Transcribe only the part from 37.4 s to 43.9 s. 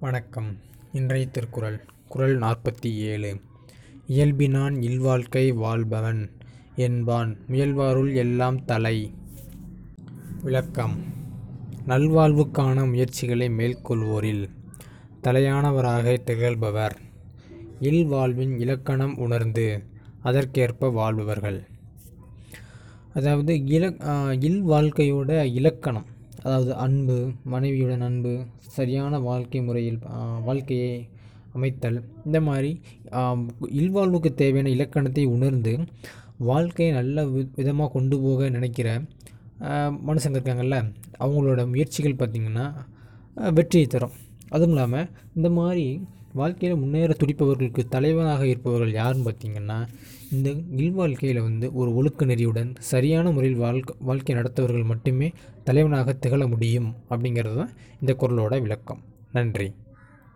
விதமாக கொண்டு போக நினைக்கிற மனுஷங்க இருக்காங்கல்ல அவங்களோட முயற்சிகள் பார்த்திங்கன்னா வெற்றியை